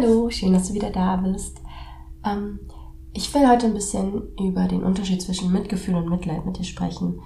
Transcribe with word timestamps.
Hallo, 0.00 0.30
schön, 0.30 0.54
dass 0.54 0.68
du 0.68 0.74
wieder 0.74 0.90
da 0.90 1.16
bist. 1.16 1.60
Ähm, 2.24 2.60
ich 3.12 3.34
will 3.34 3.46
heute 3.46 3.66
ein 3.66 3.74
bisschen 3.74 4.34
über 4.38 4.66
den 4.66 4.82
Unterschied 4.82 5.20
zwischen 5.20 5.52
Mitgefühl 5.52 5.94
und 5.94 6.08
Mitleid 6.08 6.46
mit 6.46 6.58
dir 6.58 6.64
sprechen, 6.64 7.20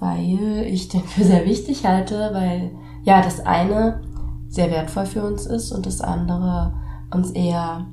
weil 0.00 0.64
ich 0.66 0.88
den 0.88 1.04
für 1.04 1.22
sehr 1.22 1.44
wichtig 1.44 1.86
halte, 1.86 2.30
weil 2.32 2.72
ja 3.04 3.22
das 3.22 3.38
eine 3.38 4.02
sehr 4.48 4.70
wertvoll 4.72 5.06
für 5.06 5.22
uns 5.22 5.46
ist 5.46 5.70
und 5.70 5.86
das 5.86 6.00
andere 6.00 6.74
uns 7.14 7.30
eher 7.30 7.86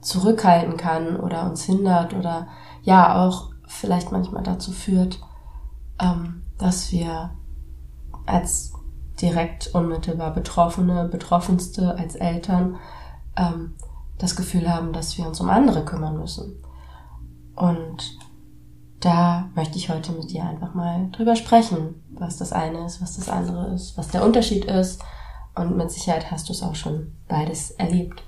zurückhalten 0.00 0.76
kann 0.76 1.20
oder 1.20 1.48
uns 1.48 1.62
hindert 1.62 2.12
oder 2.12 2.48
ja 2.82 3.24
auch 3.24 3.50
vielleicht 3.68 4.10
manchmal 4.10 4.42
dazu 4.42 4.72
führt, 4.72 5.20
ähm, 6.00 6.42
dass 6.58 6.90
wir 6.90 7.30
als 8.24 8.72
direkt 9.20 9.68
unmittelbar 9.74 10.32
Betroffene, 10.32 11.08
Betroffenste 11.08 11.96
als 11.96 12.14
Eltern 12.14 12.76
ähm, 13.36 13.74
das 14.18 14.36
Gefühl 14.36 14.72
haben, 14.72 14.92
dass 14.92 15.16
wir 15.18 15.26
uns 15.26 15.40
um 15.40 15.48
andere 15.48 15.84
kümmern 15.84 16.18
müssen. 16.18 16.62
Und 17.54 18.18
da 19.00 19.48
möchte 19.54 19.78
ich 19.78 19.90
heute 19.90 20.12
mit 20.12 20.30
dir 20.30 20.44
einfach 20.44 20.74
mal 20.74 21.08
drüber 21.12 21.36
sprechen, 21.36 22.02
was 22.10 22.36
das 22.36 22.52
eine 22.52 22.86
ist, 22.86 23.02
was 23.02 23.16
das 23.16 23.28
andere 23.28 23.68
ist, 23.68 23.96
was 23.96 24.08
der 24.08 24.24
Unterschied 24.24 24.64
ist. 24.64 25.02
Und 25.54 25.76
mit 25.76 25.90
Sicherheit 25.90 26.30
hast 26.30 26.48
du 26.48 26.52
es 26.52 26.62
auch 26.62 26.74
schon 26.74 27.12
beides 27.28 27.70
erlebt. 27.72 28.22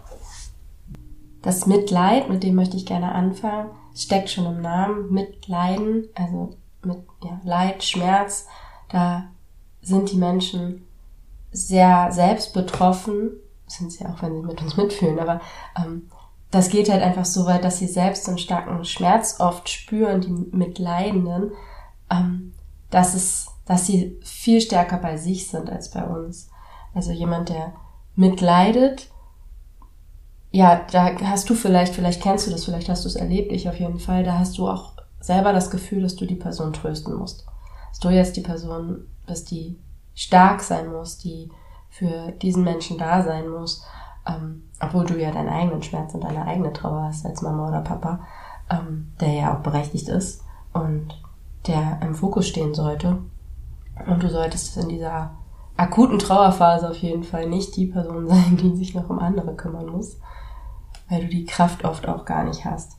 Das 1.42 1.66
Mitleid, 1.66 2.28
mit 2.28 2.42
dem 2.42 2.54
möchte 2.54 2.76
ich 2.76 2.86
gerne 2.86 3.12
anfangen, 3.12 3.70
steckt 3.94 4.30
schon 4.30 4.46
im 4.46 4.60
Namen. 4.60 5.12
Mitleiden, 5.12 6.04
also 6.14 6.56
mit 6.82 6.98
ja, 7.22 7.40
Leid, 7.44 7.82
Schmerz, 7.82 8.46
da 8.90 9.24
sind 9.88 10.12
die 10.12 10.16
Menschen 10.16 10.86
sehr 11.50 12.12
selbst 12.12 12.54
betroffen, 12.54 13.32
sind 13.66 13.92
sie 13.92 14.06
auch, 14.06 14.22
wenn 14.22 14.34
sie 14.34 14.46
mit 14.46 14.62
uns 14.62 14.76
mitfühlen, 14.76 15.18
aber 15.18 15.40
ähm, 15.76 16.08
das 16.50 16.70
geht 16.70 16.90
halt 16.90 17.02
einfach 17.02 17.24
so 17.24 17.46
weit, 17.46 17.64
dass 17.64 17.78
sie 17.78 17.86
selbst 17.86 18.28
einen 18.28 18.38
starken 18.38 18.84
Schmerz 18.84 19.36
oft 19.38 19.68
spüren, 19.68 20.20
die 20.20 20.56
Mitleidenden, 20.56 21.52
ähm, 22.10 22.54
dass 22.90 23.14
es, 23.14 23.48
dass 23.66 23.86
sie 23.86 24.18
viel 24.22 24.60
stärker 24.60 24.96
bei 24.96 25.16
sich 25.16 25.48
sind 25.48 25.68
als 25.68 25.90
bei 25.90 26.04
uns. 26.04 26.48
Also 26.94 27.12
jemand, 27.12 27.50
der 27.50 27.74
mitleidet, 28.16 29.10
ja, 30.50 30.86
da 30.90 31.14
hast 31.22 31.50
du 31.50 31.54
vielleicht, 31.54 31.94
vielleicht 31.94 32.22
kennst 32.22 32.46
du 32.46 32.50
das, 32.50 32.64
vielleicht 32.64 32.88
hast 32.88 33.04
du 33.04 33.08
es 33.08 33.16
erlebt, 33.16 33.52
ich 33.52 33.68
auf 33.68 33.78
jeden 33.78 33.98
Fall, 33.98 34.24
da 34.24 34.38
hast 34.38 34.56
du 34.56 34.68
auch 34.68 34.94
selber 35.20 35.52
das 35.52 35.70
Gefühl, 35.70 36.02
dass 36.02 36.16
du 36.16 36.24
die 36.24 36.36
Person 36.36 36.72
trösten 36.72 37.14
musst. 37.14 37.46
Dass 37.90 37.98
du 37.98 38.08
jetzt 38.08 38.36
die 38.36 38.42
Person 38.42 39.06
bist, 39.28 39.50
die 39.50 39.78
stark 40.14 40.62
sein 40.62 40.90
muss, 40.90 41.18
die 41.18 41.50
für 41.88 42.32
diesen 42.32 42.64
Menschen 42.64 42.98
da 42.98 43.22
sein 43.22 43.48
muss, 43.48 43.84
ähm, 44.26 44.64
obwohl 44.80 45.06
du 45.06 45.18
ja 45.18 45.30
deinen 45.30 45.48
eigenen 45.48 45.82
Schmerz 45.82 46.14
und 46.14 46.24
deine 46.24 46.44
eigene 46.44 46.72
Trauer 46.72 47.04
hast 47.04 47.24
als 47.24 47.42
Mama 47.42 47.68
oder 47.68 47.80
Papa, 47.80 48.20
ähm, 48.70 49.12
der 49.20 49.32
ja 49.32 49.56
auch 49.56 49.62
berechtigt 49.62 50.08
ist 50.08 50.42
und 50.72 51.08
der 51.66 52.00
im 52.02 52.14
Fokus 52.14 52.48
stehen 52.48 52.74
sollte. 52.74 53.18
Und 54.06 54.22
du 54.22 54.28
solltest 54.28 54.76
in 54.76 54.88
dieser 54.88 55.32
akuten 55.76 56.18
Trauerphase 56.18 56.90
auf 56.90 56.98
jeden 56.98 57.24
Fall 57.24 57.48
nicht 57.48 57.76
die 57.76 57.86
Person 57.86 58.26
sein, 58.28 58.56
die 58.56 58.76
sich 58.76 58.94
noch 58.94 59.08
um 59.08 59.18
andere 59.18 59.54
kümmern 59.54 59.86
muss, 59.86 60.18
weil 61.08 61.22
du 61.22 61.28
die 61.28 61.46
Kraft 61.46 61.84
oft 61.84 62.08
auch 62.08 62.24
gar 62.24 62.44
nicht 62.44 62.64
hast. 62.64 62.96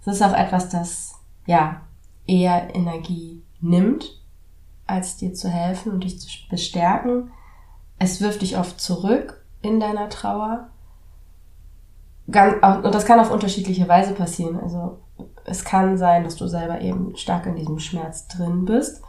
Es 0.00 0.06
ist 0.06 0.22
auch 0.22 0.32
etwas, 0.32 0.70
das 0.70 1.16
ja 1.46 1.82
eher 2.26 2.74
Energie 2.74 3.42
nimmt 3.60 4.19
als 4.90 5.16
dir 5.16 5.32
zu 5.32 5.48
helfen 5.48 5.92
und 5.92 6.04
dich 6.04 6.20
zu 6.20 6.28
bestärken. 6.50 7.30
Es 7.98 8.20
wirft 8.20 8.42
dich 8.42 8.58
oft 8.58 8.80
zurück 8.80 9.44
in 9.62 9.80
deiner 9.80 10.08
Trauer. 10.08 10.68
Und 12.26 12.94
das 12.94 13.04
kann 13.04 13.20
auf 13.20 13.30
unterschiedliche 13.30 13.88
Weise 13.88 14.14
passieren. 14.14 14.58
Also 14.60 14.98
es 15.44 15.64
kann 15.64 15.98
sein, 15.98 16.24
dass 16.24 16.36
du 16.36 16.46
selber 16.46 16.80
eben 16.80 17.16
stark 17.16 17.46
in 17.46 17.56
diesem 17.56 17.78
Schmerz 17.78 18.28
drin 18.28 18.64
bist. 18.64 19.02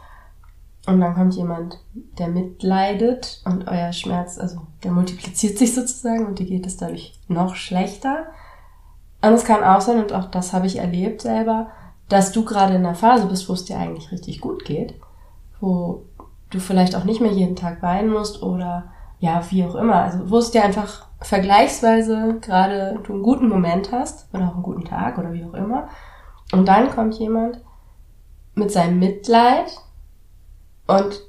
Und 0.86 1.00
dann 1.00 1.14
kommt 1.14 1.34
jemand, 1.34 1.78
der 2.18 2.28
mitleidet 2.28 3.40
und 3.44 3.68
euer 3.68 3.92
Schmerz, 3.92 4.36
also 4.36 4.62
der 4.82 4.90
multipliziert 4.90 5.56
sich 5.56 5.74
sozusagen 5.74 6.26
und 6.26 6.40
dir 6.40 6.46
geht 6.46 6.66
es 6.66 6.76
dadurch 6.76 7.20
noch 7.28 7.54
schlechter. 7.54 8.26
Und 9.20 9.32
es 9.34 9.44
kann 9.44 9.62
auch 9.62 9.80
sein, 9.80 10.00
und 10.00 10.12
auch 10.12 10.26
das 10.26 10.52
habe 10.52 10.66
ich 10.66 10.78
erlebt 10.78 11.22
selber, 11.22 11.68
dass 12.08 12.32
du 12.32 12.44
gerade 12.44 12.74
in 12.74 12.84
einer 12.84 12.96
Phase 12.96 13.26
bist, 13.26 13.48
wo 13.48 13.52
es 13.52 13.64
dir 13.64 13.78
eigentlich 13.78 14.10
richtig 14.10 14.40
gut 14.40 14.64
geht 14.64 14.94
wo 15.62 16.02
du 16.50 16.58
vielleicht 16.58 16.96
auch 16.96 17.04
nicht 17.04 17.20
mehr 17.20 17.30
jeden 17.30 17.56
Tag 17.56 17.82
weinen 17.82 18.10
musst 18.10 18.42
oder 18.42 18.90
ja, 19.20 19.42
wie 19.50 19.64
auch 19.64 19.76
immer. 19.76 20.02
Also 20.02 20.28
wo 20.30 20.38
es 20.38 20.50
dir 20.50 20.64
einfach 20.64 21.06
vergleichsweise 21.20 22.38
gerade 22.40 22.98
du 23.04 23.12
einen 23.12 23.22
guten 23.22 23.48
Moment 23.48 23.92
hast 23.92 24.28
oder 24.34 24.48
auch 24.48 24.54
einen 24.54 24.64
guten 24.64 24.84
Tag 24.84 25.16
oder 25.18 25.32
wie 25.32 25.44
auch 25.44 25.54
immer. 25.54 25.88
Und 26.52 26.66
dann 26.66 26.90
kommt 26.90 27.14
jemand 27.14 27.60
mit 28.54 28.72
seinem 28.72 28.98
Mitleid 28.98 29.78
und 30.88 31.22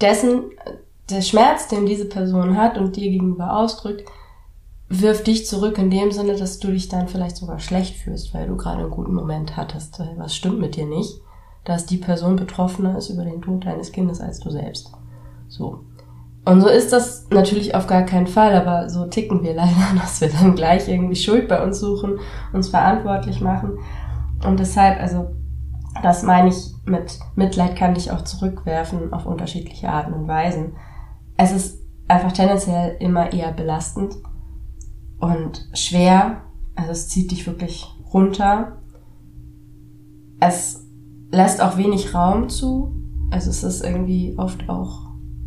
dessen, 0.00 0.50
der 1.08 1.22
Schmerz, 1.22 1.68
den 1.68 1.86
diese 1.86 2.08
Person 2.08 2.56
hat 2.56 2.76
und 2.76 2.96
dir 2.96 3.10
gegenüber 3.10 3.56
ausdrückt, 3.56 4.02
wirft 4.88 5.28
dich 5.28 5.46
zurück 5.46 5.78
in 5.78 5.90
dem 5.90 6.10
Sinne, 6.10 6.36
dass 6.36 6.58
du 6.58 6.68
dich 6.72 6.88
dann 6.88 7.08
vielleicht 7.08 7.36
sogar 7.36 7.60
schlecht 7.60 7.96
fühlst, 7.96 8.34
weil 8.34 8.48
du 8.48 8.56
gerade 8.56 8.82
einen 8.82 8.90
guten 8.90 9.14
Moment 9.14 9.56
hattest. 9.56 10.02
Was 10.16 10.34
stimmt 10.34 10.58
mit 10.58 10.76
dir 10.76 10.86
nicht? 10.86 11.20
Dass 11.64 11.86
die 11.86 11.98
Person 11.98 12.36
betroffener 12.36 12.98
ist 12.98 13.10
über 13.10 13.24
den 13.24 13.42
Tod 13.42 13.64
deines 13.64 13.92
Kindes 13.92 14.20
als 14.20 14.40
du 14.40 14.50
selbst. 14.50 14.92
So. 15.48 15.84
Und 16.44 16.60
so 16.60 16.68
ist 16.68 16.92
das 16.92 17.28
natürlich 17.30 17.74
auf 17.74 17.86
gar 17.86 18.02
keinen 18.02 18.26
Fall, 18.26 18.54
aber 18.54 18.88
so 18.90 19.06
ticken 19.06 19.42
wir 19.42 19.54
leider, 19.54 19.94
dass 19.94 20.20
wir 20.20 20.28
dann 20.28 20.54
gleich 20.54 20.88
irgendwie 20.88 21.16
Schuld 21.16 21.48
bei 21.48 21.62
uns 21.62 21.78
suchen, 21.78 22.18
uns 22.52 22.68
verantwortlich 22.68 23.40
machen. 23.40 23.78
Und 24.44 24.58
deshalb, 24.58 25.00
also, 25.00 25.28
das 26.02 26.22
meine 26.22 26.48
ich 26.48 26.72
mit 26.84 27.20
Mitleid 27.36 27.76
kann 27.76 27.94
dich 27.94 28.10
auch 28.10 28.22
zurückwerfen 28.22 29.12
auf 29.12 29.26
unterschiedliche 29.26 29.88
Arten 29.88 30.14
und 30.14 30.26
Weisen. 30.26 30.72
Es 31.36 31.52
ist 31.52 31.78
einfach 32.08 32.32
tendenziell 32.32 32.96
immer 32.98 33.32
eher 33.32 33.52
belastend 33.52 34.16
und 35.20 35.68
schwer. 35.74 36.42
Also 36.74 36.90
es 36.90 37.08
zieht 37.08 37.30
dich 37.30 37.46
wirklich 37.46 37.86
runter. 38.12 38.78
Es 40.40 40.81
lässt 41.32 41.60
auch 41.60 41.76
wenig 41.76 42.14
Raum 42.14 42.48
zu. 42.48 42.94
Also 43.30 43.50
es 43.50 43.64
ist 43.64 43.82
irgendwie 43.82 44.34
oft 44.36 44.68
auch 44.68 45.06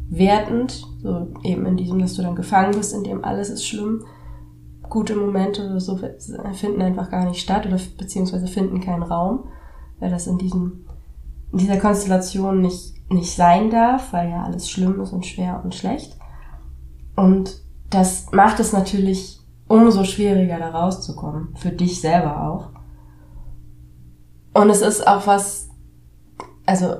wertend, 0.09 0.85
so 1.01 1.27
eben 1.43 1.65
in 1.65 1.77
diesem, 1.77 1.99
dass 1.99 2.15
du 2.15 2.23
dann 2.23 2.35
gefangen 2.35 2.73
bist, 2.75 2.93
in 2.93 3.03
dem 3.03 3.23
alles 3.23 3.49
ist 3.49 3.65
schlimm. 3.65 4.03
Gute 4.89 5.15
Momente 5.15 5.65
oder 5.65 5.79
so 5.79 5.97
finden 6.53 6.81
einfach 6.81 7.09
gar 7.09 7.25
nicht 7.25 7.41
statt 7.41 7.65
oder 7.65 7.79
beziehungsweise 7.97 8.47
finden 8.47 8.81
keinen 8.81 9.03
Raum, 9.03 9.45
weil 9.99 10.11
das 10.11 10.27
in 10.27 10.37
diesem, 10.37 10.85
in 11.51 11.59
dieser 11.59 11.77
Konstellation 11.77 12.61
nicht, 12.61 12.93
nicht 13.09 13.35
sein 13.35 13.69
darf, 13.69 14.13
weil 14.13 14.29
ja 14.29 14.43
alles 14.43 14.69
schlimm 14.69 14.99
ist 15.01 15.11
und 15.11 15.25
schwer 15.25 15.61
und 15.63 15.73
schlecht. 15.73 16.17
Und 17.15 17.61
das 17.89 18.31
macht 18.31 18.59
es 18.59 18.73
natürlich 18.73 19.39
umso 19.67 20.03
schwieriger, 20.03 20.59
da 20.59 20.69
rauszukommen. 20.69 21.55
Für 21.55 21.71
dich 21.71 22.01
selber 22.01 22.43
auch. 22.43 22.69
Und 24.59 24.69
es 24.69 24.81
ist 24.81 25.07
auch 25.07 25.25
was, 25.27 25.69
also 26.65 26.95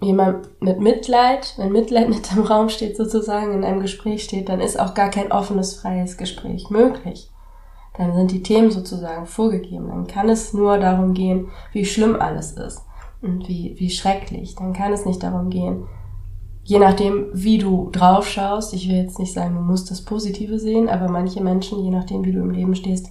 jemand 0.00 0.48
mit 0.60 0.80
Mitleid, 0.80 1.54
wenn 1.56 1.72
Mitleid 1.72 2.08
mit 2.08 2.32
im 2.32 2.42
Raum 2.42 2.68
steht 2.68 2.96
sozusagen, 2.96 3.52
in 3.52 3.64
einem 3.64 3.80
Gespräch 3.80 4.24
steht, 4.24 4.48
dann 4.48 4.60
ist 4.60 4.78
auch 4.78 4.94
gar 4.94 5.10
kein 5.10 5.32
offenes, 5.32 5.74
freies 5.74 6.16
Gespräch 6.16 6.70
möglich. 6.70 7.30
Dann 7.96 8.14
sind 8.14 8.32
die 8.32 8.42
Themen 8.42 8.70
sozusagen 8.70 9.26
vorgegeben. 9.26 9.88
Dann 9.88 10.06
kann 10.06 10.28
es 10.28 10.54
nur 10.54 10.78
darum 10.78 11.14
gehen, 11.14 11.50
wie 11.72 11.84
schlimm 11.84 12.16
alles 12.20 12.52
ist 12.52 12.82
und 13.20 13.48
wie, 13.48 13.74
wie 13.78 13.90
schrecklich. 13.90 14.54
Dann 14.54 14.72
kann 14.72 14.92
es 14.92 15.04
nicht 15.04 15.22
darum 15.22 15.50
gehen, 15.50 15.86
je 16.64 16.78
nachdem, 16.78 17.26
wie 17.32 17.58
du 17.58 17.90
drauf 17.90 18.26
schaust, 18.26 18.72
ich 18.72 18.88
will 18.88 18.96
jetzt 18.96 19.18
nicht 19.18 19.32
sagen, 19.32 19.54
du 19.54 19.60
musst 19.60 19.90
das 19.90 20.02
Positive 20.02 20.58
sehen, 20.58 20.88
aber 20.88 21.08
manche 21.08 21.42
Menschen, 21.42 21.84
je 21.84 21.90
nachdem, 21.90 22.24
wie 22.24 22.32
du 22.32 22.40
im 22.40 22.50
Leben 22.50 22.74
stehst, 22.74 23.10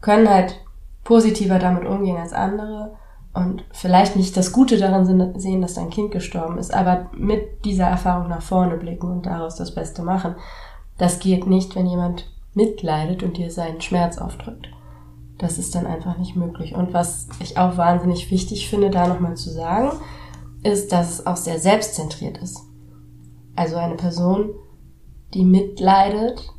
können 0.00 0.28
halt 0.28 0.60
positiver 1.04 1.58
damit 1.58 1.84
umgehen 1.84 2.16
als 2.16 2.32
andere 2.32 2.96
und 3.34 3.64
vielleicht 3.72 4.16
nicht 4.16 4.36
das 4.36 4.52
Gute 4.52 4.76
daran 4.76 5.06
sehen, 5.38 5.62
dass 5.62 5.74
dein 5.74 5.90
Kind 5.90 6.10
gestorben 6.10 6.58
ist, 6.58 6.72
aber 6.72 7.10
mit 7.16 7.64
dieser 7.64 7.86
Erfahrung 7.86 8.28
nach 8.28 8.42
vorne 8.42 8.76
blicken 8.76 9.10
und 9.10 9.26
daraus 9.26 9.56
das 9.56 9.74
Beste 9.74 10.02
machen. 10.02 10.34
Das 10.98 11.18
geht 11.18 11.46
nicht, 11.46 11.74
wenn 11.74 11.86
jemand 11.86 12.30
mitleidet 12.54 13.22
und 13.22 13.38
dir 13.38 13.50
seinen 13.50 13.80
Schmerz 13.80 14.18
aufdrückt. 14.18 14.68
Das 15.38 15.56
ist 15.56 15.74
dann 15.74 15.86
einfach 15.86 16.18
nicht 16.18 16.36
möglich. 16.36 16.74
Und 16.74 16.92
was 16.92 17.28
ich 17.40 17.56
auch 17.56 17.78
wahnsinnig 17.78 18.30
wichtig 18.30 18.68
finde, 18.68 18.90
da 18.90 19.08
nochmal 19.08 19.36
zu 19.36 19.50
sagen, 19.50 19.92
ist, 20.62 20.92
dass 20.92 21.10
es 21.10 21.26
auch 21.26 21.36
sehr 21.36 21.58
selbstzentriert 21.58 22.38
ist. 22.38 22.60
Also 23.56 23.76
eine 23.76 23.96
Person, 23.96 24.50
die 25.32 25.44
mitleidet, 25.44 26.52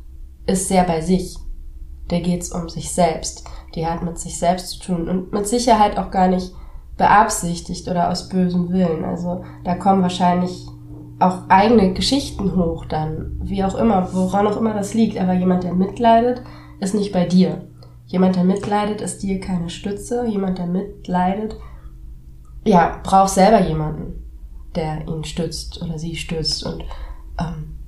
ist 0.46 0.68
sehr 0.68 0.84
bei 0.84 1.00
sich. 1.00 1.38
Der 2.10 2.20
geht's 2.20 2.52
um 2.52 2.68
sich 2.68 2.92
selbst. 2.92 3.44
Die 3.76 3.86
hat 3.86 4.02
mit 4.02 4.18
sich 4.18 4.38
selbst 4.38 4.70
zu 4.70 4.80
tun 4.80 5.08
und 5.08 5.32
mit 5.32 5.46
Sicherheit 5.46 5.96
auch 5.96 6.10
gar 6.10 6.28
nicht 6.28 6.52
beabsichtigt 6.96 7.88
oder 7.88 8.10
aus 8.10 8.28
bösem 8.28 8.70
Willen. 8.70 9.04
Also 9.04 9.44
da 9.64 9.74
kommen 9.74 10.02
wahrscheinlich 10.02 10.66
auch 11.18 11.48
eigene 11.48 11.92
Geschichten 11.92 12.56
hoch 12.56 12.86
dann, 12.86 13.38
wie 13.42 13.64
auch 13.64 13.74
immer, 13.74 14.12
woran 14.12 14.46
auch 14.46 14.56
immer 14.56 14.74
das 14.74 14.94
liegt. 14.94 15.18
Aber 15.18 15.32
jemand, 15.32 15.64
der 15.64 15.74
mitleidet, 15.74 16.42
ist 16.80 16.94
nicht 16.94 17.12
bei 17.12 17.24
dir. 17.24 17.62
Jemand, 18.06 18.36
der 18.36 18.44
mitleidet, 18.44 19.00
ist 19.00 19.22
dir 19.22 19.40
keine 19.40 19.70
Stütze. 19.70 20.26
Jemand, 20.26 20.58
der 20.58 20.66
mitleidet, 20.66 21.56
ja, 22.64 23.00
braucht 23.02 23.30
selber 23.30 23.66
jemanden, 23.66 24.24
der 24.74 25.06
ihn 25.08 25.24
stützt 25.24 25.82
oder 25.82 25.98
sie 25.98 26.16
stützt. 26.16 26.64
Und 26.64 26.84
ähm, 27.40 27.78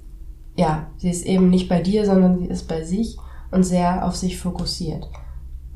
ja, 0.57 0.87
sie 0.97 1.11
ist 1.11 1.27
eben 1.27 1.51
nicht 1.51 1.69
bei 1.69 1.81
dir, 1.81 2.07
sondern 2.07 2.39
sie 2.39 2.47
ist 2.47 2.69
bei 2.69 2.83
sich 2.83 3.17
und 3.51 3.63
sehr 3.63 4.07
auf 4.07 4.17
sich 4.17 4.39
fokussiert. 4.39 5.09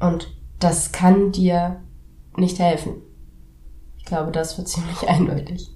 Und 0.00 0.34
das 0.58 0.92
kann 0.92 1.32
dir 1.32 1.80
nicht 2.36 2.58
helfen. 2.58 2.94
Ich 4.10 4.16
glaube, 4.16 4.32
das 4.32 4.58
wird 4.58 4.66
ziemlich 4.66 5.08
eindeutig. 5.08 5.70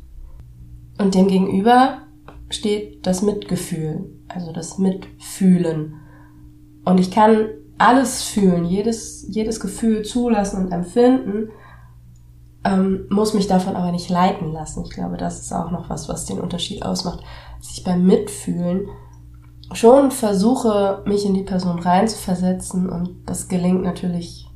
Und 0.99 1.15
dem 1.15 1.29
gegenüber 1.29 1.99
steht 2.51 3.07
das 3.07 3.23
Mitgefühl, 3.23 4.11
also 4.27 4.53
das 4.53 4.77
Mitfühlen. 4.77 6.01
Und 6.85 6.99
ich 6.99 7.13
kann 7.13 7.47
alles 7.79 8.25
fühlen, 8.25 8.65
jedes, 8.65 9.25
jedes 9.29 9.61
Gefühl 9.61 10.03
zulassen 10.03 10.65
und 10.67 10.73
empfinden, 10.73 11.51
ähm, 12.65 13.07
muss 13.09 13.35
mich 13.35 13.47
davon 13.47 13.77
aber 13.77 13.93
nicht 13.93 14.11
leiten 14.11 14.51
lassen. 14.51 14.83
Ich 14.83 14.91
glaube, 14.91 15.17
das 15.17 15.39
ist 15.39 15.53
auch 15.53 15.71
noch 15.71 15.89
was, 15.89 16.09
was 16.09 16.25
den 16.25 16.41
Unterschied 16.41 16.85
ausmacht. 16.85 17.21
Dass 17.61 17.71
ich 17.71 17.85
beim 17.85 18.05
Mitfühlen 18.05 18.89
schon 19.75 20.11
versuche, 20.11 21.05
mich 21.07 21.25
in 21.25 21.35
die 21.35 21.45
Person 21.45 21.79
reinzuversetzen 21.79 22.89
und 22.89 23.15
das 23.27 23.47
gelingt 23.47 23.85
natürlich 23.85 24.49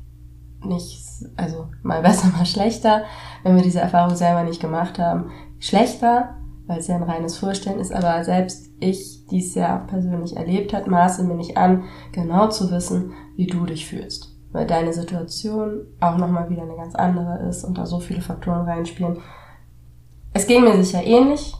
nicht, 0.63 1.25
also 1.35 1.67
mal 1.83 2.01
besser, 2.03 2.27
mal 2.29 2.45
schlechter, 2.45 3.03
wenn 3.43 3.55
wir 3.55 3.63
diese 3.63 3.79
Erfahrung 3.79 4.15
selber 4.15 4.43
nicht 4.43 4.61
gemacht 4.61 4.99
haben. 4.99 5.31
Schlechter, 5.59 6.35
weil 6.67 6.79
es 6.79 6.87
ja 6.87 6.95
ein 6.95 7.03
reines 7.03 7.37
Vorstellen 7.37 7.79
ist, 7.79 7.91
aber 7.91 8.23
selbst 8.23 8.69
ich, 8.79 9.25
die 9.27 9.39
es 9.39 9.55
ja 9.55 9.77
persönlich 9.77 10.37
erlebt 10.37 10.73
hat, 10.73 10.87
maße 10.87 11.23
mir 11.23 11.35
nicht 11.35 11.57
an, 11.57 11.83
genau 12.11 12.47
zu 12.47 12.71
wissen, 12.71 13.13
wie 13.35 13.47
du 13.47 13.65
dich 13.65 13.87
fühlst. 13.87 14.35
Weil 14.51 14.65
deine 14.65 14.93
Situation 14.93 15.85
auch 15.99 16.17
nochmal 16.17 16.49
wieder 16.49 16.63
eine 16.63 16.75
ganz 16.75 16.95
andere 16.95 17.39
ist 17.49 17.63
und 17.63 17.77
da 17.77 17.85
so 17.85 17.99
viele 17.99 18.21
Faktoren 18.21 18.67
reinspielen. 18.67 19.17
Es 20.33 20.47
ging 20.47 20.63
mir 20.63 20.81
sicher 20.81 21.03
ähnlich, 21.03 21.53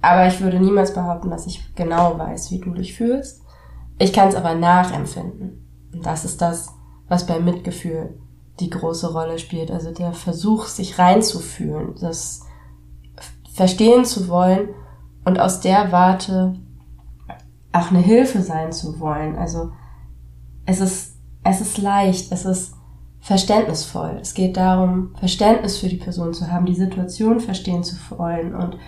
aber 0.00 0.26
ich 0.26 0.40
würde 0.40 0.58
niemals 0.58 0.94
behaupten, 0.94 1.30
dass 1.30 1.46
ich 1.46 1.74
genau 1.74 2.18
weiß, 2.18 2.50
wie 2.50 2.58
du 2.58 2.72
dich 2.72 2.94
fühlst. 2.94 3.42
Ich 3.98 4.12
kann 4.12 4.28
es 4.28 4.34
aber 4.34 4.54
nachempfinden. 4.54 5.90
Und 5.92 6.04
das 6.04 6.24
ist 6.24 6.42
das, 6.42 6.74
was 7.12 7.26
beim 7.26 7.44
Mitgefühl 7.44 8.18
die 8.58 8.70
große 8.70 9.12
Rolle 9.12 9.38
spielt. 9.38 9.70
Also 9.70 9.92
der 9.92 10.14
Versuch, 10.14 10.64
sich 10.64 10.98
reinzufühlen, 10.98 11.94
das 12.00 12.46
verstehen 13.52 14.06
zu 14.06 14.28
wollen 14.28 14.70
und 15.26 15.38
aus 15.38 15.60
der 15.60 15.92
Warte 15.92 16.54
auch 17.70 17.90
eine 17.90 18.00
Hilfe 18.00 18.40
sein 18.40 18.72
zu 18.72 18.98
wollen. 18.98 19.36
Also 19.36 19.72
es 20.64 20.80
ist, 20.80 21.16
es 21.44 21.60
ist 21.60 21.76
leicht, 21.76 22.32
es 22.32 22.46
ist 22.46 22.76
verständnisvoll. 23.20 24.16
Es 24.22 24.32
geht 24.32 24.56
darum, 24.56 25.14
Verständnis 25.16 25.76
für 25.76 25.88
die 25.88 25.98
Person 25.98 26.32
zu 26.32 26.50
haben, 26.50 26.64
die 26.64 26.74
Situation 26.74 27.40
verstehen 27.40 27.84
zu 27.84 27.96
wollen 28.16 28.54
und 28.54 28.78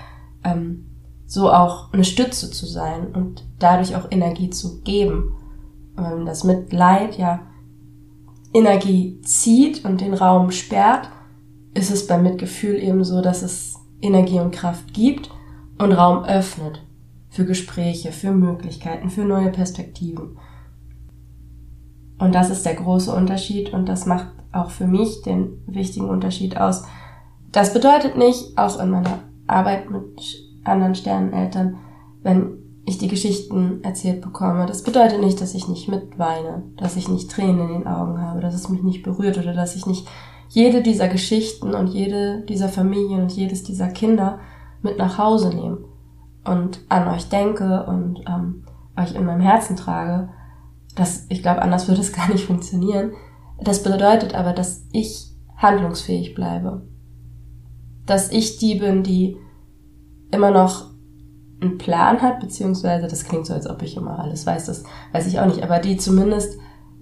ähm, 0.44 0.86
so 1.26 1.52
auch 1.52 1.92
eine 1.92 2.04
Stütze 2.04 2.50
zu 2.50 2.64
sein 2.64 3.14
und 3.14 3.44
dadurch 3.58 3.94
auch 3.96 4.10
Energie 4.10 4.48
zu 4.48 4.80
geben. 4.80 5.34
Ähm, 5.98 6.24
das 6.24 6.42
Mitleid 6.42 7.18
ja 7.18 7.40
Energie 8.54 9.20
zieht 9.22 9.84
und 9.84 10.00
den 10.00 10.14
Raum 10.14 10.52
sperrt, 10.52 11.10
ist 11.74 11.90
es 11.90 12.06
beim 12.06 12.22
Mitgefühl 12.22 12.76
eben 12.76 13.04
so, 13.04 13.20
dass 13.20 13.42
es 13.42 13.74
Energie 14.00 14.38
und 14.38 14.52
Kraft 14.52 14.94
gibt 14.94 15.30
und 15.78 15.92
Raum 15.92 16.24
öffnet 16.24 16.80
für 17.28 17.44
Gespräche, 17.44 18.12
für 18.12 18.30
Möglichkeiten, 18.30 19.10
für 19.10 19.24
neue 19.24 19.50
Perspektiven. 19.50 20.38
Und 22.18 22.34
das 22.34 22.48
ist 22.48 22.64
der 22.64 22.74
große 22.74 23.12
Unterschied 23.12 23.72
und 23.72 23.88
das 23.88 24.06
macht 24.06 24.28
auch 24.52 24.70
für 24.70 24.86
mich 24.86 25.22
den 25.22 25.60
wichtigen 25.66 26.08
Unterschied 26.08 26.56
aus. 26.56 26.84
Das 27.50 27.74
bedeutet 27.74 28.16
nicht, 28.16 28.56
auch 28.56 28.80
in 28.80 28.90
meiner 28.90 29.18
Arbeit 29.48 29.90
mit 29.90 30.20
anderen 30.62 30.94
Sterneneltern, 30.94 31.78
wenn 32.22 32.63
ich 32.86 32.98
die 32.98 33.08
Geschichten 33.08 33.82
erzählt 33.82 34.20
bekomme. 34.20 34.66
Das 34.66 34.82
bedeutet 34.82 35.20
nicht, 35.20 35.40
dass 35.40 35.54
ich 35.54 35.68
nicht 35.68 35.88
mitweine, 35.88 36.62
dass 36.76 36.96
ich 36.96 37.08
nicht 37.08 37.30
Tränen 37.30 37.60
in 37.60 37.68
den 37.68 37.86
Augen 37.86 38.20
habe, 38.20 38.40
dass 38.40 38.54
es 38.54 38.68
mich 38.68 38.82
nicht 38.82 39.02
berührt 39.02 39.38
oder 39.38 39.54
dass 39.54 39.76
ich 39.76 39.86
nicht 39.86 40.06
jede 40.48 40.82
dieser 40.82 41.08
Geschichten 41.08 41.74
und 41.74 41.88
jede 41.88 42.42
dieser 42.42 42.68
Familien 42.68 43.22
und 43.22 43.32
jedes 43.32 43.62
dieser 43.62 43.88
Kinder 43.88 44.38
mit 44.82 44.98
nach 44.98 45.18
Hause 45.18 45.48
nehme 45.48 45.78
und 46.44 46.80
an 46.88 47.08
euch 47.08 47.28
denke 47.28 47.84
und 47.86 48.22
ähm, 48.28 48.64
euch 48.96 49.14
in 49.14 49.24
meinem 49.24 49.40
Herzen 49.40 49.76
trage. 49.76 50.28
Das, 50.94 51.26
ich 51.30 51.42
glaube, 51.42 51.62
anders 51.62 51.88
würde 51.88 52.02
es 52.02 52.12
gar 52.16 52.28
nicht 52.28 52.46
funktionieren. 52.46 53.12
Das 53.62 53.82
bedeutet 53.82 54.34
aber, 54.34 54.52
dass 54.52 54.86
ich 54.92 55.30
handlungsfähig 55.56 56.34
bleibe. 56.34 56.82
Dass 58.04 58.30
ich 58.30 58.58
die 58.58 58.74
bin, 58.74 59.02
die 59.02 59.38
immer 60.30 60.50
noch 60.50 60.93
einen 61.60 61.78
Plan 61.78 62.20
hat, 62.22 62.40
beziehungsweise, 62.40 63.06
das 63.06 63.24
klingt 63.24 63.46
so, 63.46 63.54
als 63.54 63.68
ob 63.68 63.82
ich 63.82 63.96
immer 63.96 64.18
alles 64.18 64.46
weiß, 64.46 64.66
das 64.66 64.84
weiß 65.12 65.26
ich 65.26 65.40
auch 65.40 65.46
nicht, 65.46 65.62
aber 65.62 65.78
die 65.78 65.96
zumindest 65.96 66.58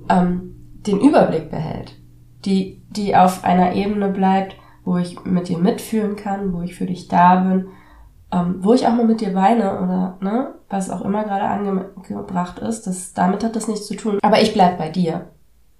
ähm, 0.08 0.56
den 0.86 1.00
Überblick 1.00 1.50
behält, 1.50 1.96
die, 2.44 2.82
die 2.90 3.16
auf 3.16 3.44
einer 3.44 3.74
Ebene 3.74 4.08
bleibt, 4.08 4.56
wo 4.84 4.96
ich 4.96 5.24
mit 5.24 5.48
dir 5.48 5.58
mitfühlen 5.58 6.16
kann, 6.16 6.52
wo 6.52 6.62
ich 6.62 6.74
für 6.74 6.86
dich 6.86 7.08
da 7.08 7.36
bin, 7.36 7.68
ähm, 8.32 8.56
wo 8.60 8.72
ich 8.74 8.86
auch 8.86 8.94
mal 8.94 9.06
mit 9.06 9.20
dir 9.20 9.34
weine 9.34 9.80
oder 9.80 10.18
ne, 10.20 10.54
was 10.68 10.90
auch 10.90 11.02
immer 11.02 11.24
gerade 11.24 11.44
angebracht 11.44 12.58
ist, 12.58 12.86
das, 12.86 13.12
damit 13.12 13.44
hat 13.44 13.54
das 13.54 13.68
nichts 13.68 13.86
zu 13.86 13.94
tun. 13.94 14.18
Aber 14.22 14.40
ich 14.40 14.54
bleib 14.54 14.78
bei 14.78 14.88
dir. 14.88 15.28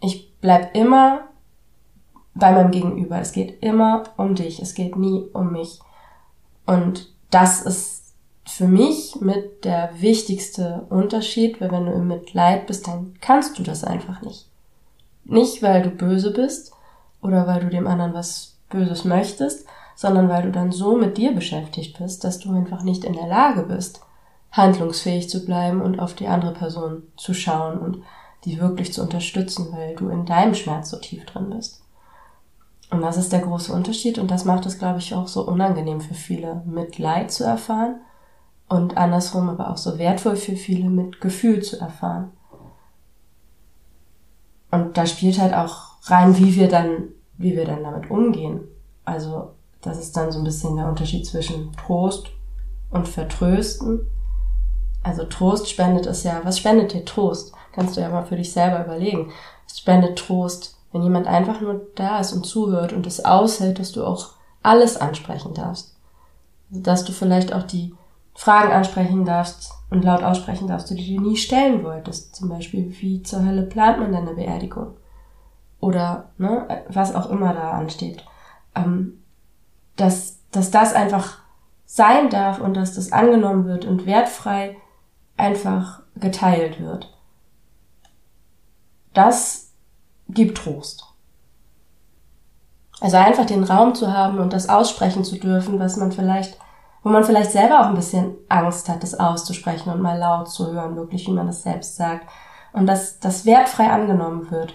Ich 0.01 0.39
bleib 0.41 0.77
immer 0.77 1.21
bei 2.35 2.53
meinem 2.53 2.71
Gegenüber. 2.71 3.19
Es 3.19 3.33
geht 3.33 3.63
immer 3.63 4.05
um 4.17 4.35
dich. 4.35 4.61
Es 4.61 4.75
geht 4.75 4.97
nie 4.97 5.25
um 5.33 5.53
mich. 5.53 5.81
Und 6.67 7.13
das 7.31 7.63
ist 7.63 8.02
für 8.45 8.67
mich 8.67 9.17
mit 9.21 9.65
der 9.65 9.91
wichtigste 10.01 10.87
Unterschied, 10.91 11.61
weil 11.61 11.71
wenn 11.71 11.87
du 11.87 11.93
im 11.93 12.09
Mitleid 12.09 12.67
bist, 12.67 12.87
dann 12.89 13.15
kannst 13.21 13.59
du 13.59 13.63
das 13.63 13.85
einfach 13.85 14.23
nicht. 14.23 14.49
Nicht, 15.25 15.63
weil 15.63 15.83
du 15.83 15.91
böse 15.91 16.33
bist 16.33 16.73
oder 17.23 17.47
weil 17.47 17.61
du 17.61 17.69
dem 17.69 17.87
anderen 17.87 18.15
was 18.15 18.57
Böses 18.69 19.05
möchtest, 19.05 19.67
sondern 19.95 20.29
weil 20.29 20.43
du 20.43 20.51
dann 20.51 20.73
so 20.73 20.97
mit 20.97 21.19
dir 21.19 21.33
beschäftigt 21.33 21.99
bist, 21.99 22.25
dass 22.25 22.41
du 22.41 22.53
einfach 22.53 22.83
nicht 22.83 23.05
in 23.05 23.13
der 23.13 23.29
Lage 23.29 23.63
bist, 23.63 24.01
handlungsfähig 24.51 25.31
zu 25.31 25.45
bleiben 25.45 25.81
und 25.81 26.01
auf 26.01 26.15
die 26.15 26.27
andere 26.27 26.53
Person 26.53 27.05
zu 27.17 27.35
schauen 27.35 27.79
und 27.79 28.03
die 28.45 28.59
wirklich 28.59 28.93
zu 28.93 29.03
unterstützen, 29.03 29.69
weil 29.71 29.95
du 29.95 30.09
in 30.09 30.27
deinem 30.27 30.55
Schmerz 30.55 30.91
so 30.91 30.99
tief 30.99 31.25
drin 31.27 31.51
bist. 31.51 31.83
Und 32.91 33.03
das 33.03 33.17
ist 33.17 33.33
der 33.33 33.41
große 33.41 33.73
Unterschied 33.73 34.19
und 34.19 34.31
das 34.31 34.45
macht 34.45 34.67
es, 34.67 34.79
glaube 34.79 34.99
ich, 34.99 35.15
auch 35.15 35.29
so 35.29 35.47
unangenehm 35.47 36.01
für 36.01 36.15
viele, 36.15 36.63
Mitleid 36.67 37.31
zu 37.31 37.45
erfahren 37.45 38.01
und 38.69 38.97
andersrum 38.97 39.49
aber 39.49 39.71
auch 39.71 39.77
so 39.77 39.99
wertvoll 39.99 40.37
für 40.37 40.57
viele, 40.57 40.89
mit 40.89 41.21
Gefühl 41.21 41.63
zu 41.63 41.79
erfahren. 41.79 42.31
Und 44.71 44.97
da 44.97 45.07
spielt 45.07 45.39
halt 45.39 45.55
auch 45.55 45.93
rein, 46.05 46.37
wie 46.39 46.57
wir 46.57 46.69
dann, 46.69 47.09
wie 47.37 47.55
wir 47.55 47.67
dann 47.67 47.85
damit 47.85 48.11
umgehen. 48.11 48.61
Also, 49.05 49.51
das 49.83 49.99
ist 49.99 50.17
dann 50.17 50.33
so 50.33 50.39
ein 50.39 50.45
bisschen 50.45 50.77
der 50.77 50.89
Unterschied 50.89 51.27
zwischen 51.27 51.73
Trost 51.73 52.31
und 52.91 53.09
Vertrösten. 53.09 54.07
Also 55.03 55.25
Trost 55.25 55.69
spendet 55.69 56.07
es 56.07 56.23
ja, 56.23 56.41
was 56.45 56.59
spendet 56.59 56.93
dir 56.93 57.05
Trost? 57.05 57.53
Kannst 57.73 57.97
du 57.97 58.01
ja 58.01 58.09
mal 58.09 58.25
für 58.25 58.37
dich 58.37 58.53
selber 58.53 58.85
überlegen. 58.85 59.33
Es 59.67 59.79
spendet 59.79 60.19
Trost, 60.19 60.77
wenn 60.93 61.03
jemand 61.03 61.27
einfach 61.27 61.61
nur 61.61 61.87
da 61.97 62.21
ist 62.21 62.33
und 62.33 62.47
zuhört 62.47 62.93
und 62.93 63.07
es 63.07 63.25
aushält, 63.25 63.79
dass 63.79 63.93
du 63.93 64.05
auch 64.05 64.31
alles 64.63 64.97
ansprechen 64.97 65.55
darfst. 65.55 65.97
Dass 66.71 67.05
du 67.05 67.13
vielleicht 67.13 67.53
auch 67.53 67.65
die 67.65 67.95
Fragen 68.35 68.73
ansprechen 68.73 69.25
darfst 69.25 69.73
und 69.91 70.05
laut 70.05 70.23
aussprechen 70.23 70.69
darfst, 70.69 70.91
die 70.91 71.17
du 71.17 71.23
nie 71.23 71.37
stellen 71.37 71.85
wolltest. 71.85 72.35
Zum 72.35 72.49
Beispiel, 72.49 72.95
wie 73.01 73.23
zur 73.23 73.45
Hölle 73.45 73.63
plant 73.63 73.99
man 73.99 74.13
deine 74.13 74.35
Beerdigung? 74.35 74.95
Oder 75.81 76.31
ne, 76.39 76.85
was 76.89 77.15
auch 77.15 77.29
immer 77.29 77.53
da 77.53 77.73
ansteht. 77.73 78.25
ähm, 78.75 79.23
dass, 79.97 80.39
dass 80.51 80.71
das 80.71 80.95
einfach 80.95 81.39
sein 81.85 82.31
darf 82.31 82.61
und 82.61 82.75
dass 82.75 82.95
das 82.95 83.13
angenommen 83.13 83.67
wird 83.67 83.85
und 83.85 84.07
wertfrei 84.07 84.77
einfach 85.37 86.03
geteilt 86.17 86.81
wird. 86.81 87.13
Das 89.13 89.73
gibt 90.29 90.57
Trost. 90.59 91.05
Also 93.01 93.17
einfach 93.17 93.45
den 93.45 93.65
Raum 93.65 93.95
zu 93.95 94.13
haben 94.13 94.39
und 94.39 94.53
das 94.53 94.69
aussprechen 94.69 95.25
zu 95.25 95.39
dürfen, 95.39 95.79
was 95.79 95.97
man 95.97 96.13
vielleicht, 96.13 96.57
wo 97.03 97.09
man 97.11 97.25
vielleicht 97.25 97.51
selber 97.51 97.81
auch 97.81 97.87
ein 97.87 97.95
bisschen 97.95 98.37
Angst 98.49 98.89
hat, 98.89 99.03
das 99.03 99.19
auszusprechen 99.19 99.91
und 99.93 100.01
mal 100.01 100.19
laut 100.19 100.49
zu 100.49 100.73
hören, 100.73 100.97
wirklich, 100.97 101.27
wie 101.27 101.33
man 101.33 101.47
das 101.47 101.63
selbst 101.63 101.97
sagt. 101.97 102.29
Und 102.73 102.87
dass 102.87 103.19
das 103.19 103.45
wertfrei 103.45 103.91
angenommen 103.91 104.51
wird. 104.51 104.75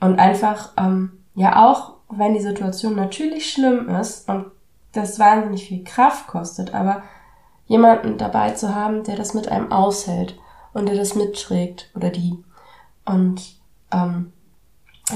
Und 0.00 0.18
einfach, 0.18 0.70
ähm, 0.76 1.24
ja 1.34 1.64
auch, 1.64 1.94
wenn 2.08 2.34
die 2.34 2.40
Situation 2.40 2.96
natürlich 2.96 3.52
schlimm 3.52 3.88
ist 3.88 4.28
und 4.28 4.46
das 4.92 5.18
wahnsinnig 5.18 5.68
viel 5.68 5.84
Kraft 5.84 6.26
kostet, 6.26 6.74
aber 6.74 7.02
jemanden 7.66 8.18
dabei 8.18 8.50
zu 8.50 8.74
haben, 8.74 9.04
der 9.04 9.16
das 9.16 9.34
mit 9.34 9.48
einem 9.48 9.70
aushält 9.70 10.38
und 10.72 10.88
der 10.88 10.96
das 10.96 11.14
mitträgt 11.14 11.90
oder 11.94 12.10
die. 12.10 12.42
Und 13.04 13.56
ähm, 13.92 14.32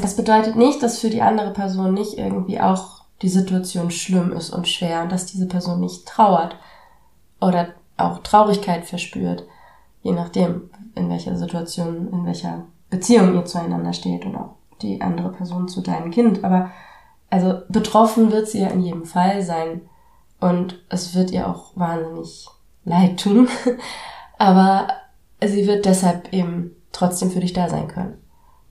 das 0.01 0.17
bedeutet 0.17 0.57
nicht, 0.57 0.83
dass 0.83 0.99
für 0.99 1.11
die 1.11 1.23
andere 1.23 1.53
Person 1.53 1.95
nicht 1.95 2.19
irgendwie 2.19 2.61
auch 2.61 3.02
die 3.23 3.29
Situation 3.29 3.91
schlimm 3.91 4.33
ist 4.33 4.51
und 4.51 4.69
schwer 4.69 5.03
und 5.03 5.13
dass 5.13 5.27
diese 5.27 5.47
Person 5.47 5.81
nicht 5.81 6.07
trauert 6.07 6.57
oder 7.41 7.69
auch 7.97 8.19
Traurigkeit 8.19 8.85
verspürt, 8.85 9.45
je 10.03 10.13
nachdem, 10.13 10.71
in 10.95 11.09
welcher 11.09 11.37
Situation, 11.37 12.09
in 12.13 12.27
welcher 12.27 12.65
Beziehung 12.91 13.35
ihr 13.35 13.45
zueinander 13.45 13.93
steht 13.93 14.27
und 14.27 14.37
auch 14.37 14.57
die 14.83 15.01
andere 15.01 15.31
Person 15.31 15.69
zu 15.69 15.81
deinem 15.81 16.11
Kind. 16.11 16.45
Aber 16.45 16.71
also 17.31 17.61
betroffen 17.69 18.33
wird 18.33 18.49
sie 18.49 18.61
ja 18.61 18.69
in 18.69 18.83
jedem 18.83 19.07
Fall 19.07 19.43
sein 19.43 19.83
und 20.41 20.81
es 20.89 21.15
wird 21.15 21.31
ihr 21.31 21.49
auch 21.49 21.77
wahnsinnig 21.77 22.49
leid 22.85 23.21
tun. 23.21 23.49
Aber 24.39 24.89
sie 25.43 25.67
wird 25.67 25.85
deshalb 25.85 26.33
eben 26.33 26.73
trotzdem 26.91 27.31
für 27.31 27.41
dich 27.41 27.53
da 27.53 27.69
sein 27.69 27.87
können 27.87 28.19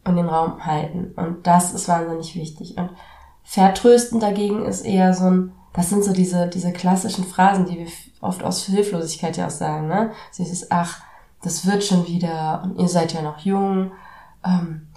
und 0.03 0.17
den 0.17 0.27
Raum 0.27 0.65
halten. 0.65 1.13
Und 1.15 1.48
das 1.48 1.74
ist 1.74 1.88
wahnsinnig 1.88 2.36
wichtig. 2.36 2.77
Und 2.77 2.89
vertrösten 3.44 4.20
dagegen 4.20 4.66
ist 4.66 4.82
eher 4.82 5.14
so 5.14 5.26
ein, 5.26 5.52
das 5.74 5.90
sind 5.90 6.04
so 6.04 6.14
diese, 6.14 6.48
diese 6.48 6.72
klassischen 6.72 7.24
Phrasen, 7.26 7.66
die 7.66 7.80
wir 7.80 7.88
oft 8.22 8.44
aus 8.44 8.66
Hilflosigkeit 8.66 9.38
ja 9.38 9.48
auch 9.48 9.52
sagen, 9.52 9.88
ne? 9.88 10.12
Dieses, 10.38 10.70
ach, 10.72 11.02
das 11.42 11.66
wird 11.66 11.84
schon 11.84 12.08
wieder 12.08 12.62
und 12.64 12.80
ihr 12.80 12.88
seid 12.88 13.14
ja 13.14 13.22
noch 13.22 13.40
jung, 13.40 13.92
ähm, 14.46 14.88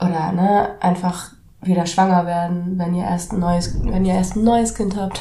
oder, 0.00 0.32
ne, 0.32 0.76
einfach 0.80 1.32
wieder 1.60 1.86
schwanger 1.86 2.26
werden, 2.26 2.78
wenn 2.78 2.94
ihr 2.94 3.04
erst 3.04 3.32
ein 3.32 3.38
neues, 3.38 3.80
wenn 3.82 4.04
ihr 4.04 4.14
erst 4.14 4.36
ein 4.36 4.44
neues 4.44 4.74
Kind 4.74 4.96
habt, 4.96 5.20